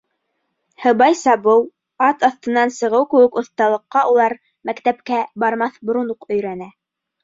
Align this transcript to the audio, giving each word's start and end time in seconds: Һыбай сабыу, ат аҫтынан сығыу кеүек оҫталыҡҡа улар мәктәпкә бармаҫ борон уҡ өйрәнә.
Һыбай 0.85 1.17
сабыу, 1.19 1.61
ат 2.07 2.25
аҫтынан 2.29 2.75
сығыу 2.79 3.07
кеүек 3.13 3.39
оҫталыҡҡа 3.45 4.07
улар 4.17 4.39
мәктәпкә 4.73 5.25
бармаҫ 5.47 5.83
борон 5.89 6.15
уҡ 6.21 6.33
өйрәнә. 6.37 6.77